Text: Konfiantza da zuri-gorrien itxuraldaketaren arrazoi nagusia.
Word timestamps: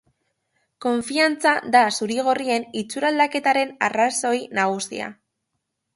Konfiantza 0.85 1.51
da 1.75 1.83
zuri-gorrien 1.99 2.67
itxuraldaketaren 2.83 3.77
arrazoi 3.89 4.37
nagusia. 4.61 5.15